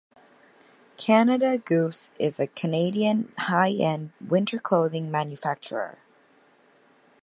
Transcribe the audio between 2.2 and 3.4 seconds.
a Canadian